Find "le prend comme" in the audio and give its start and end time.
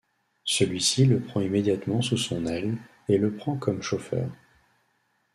3.19-3.83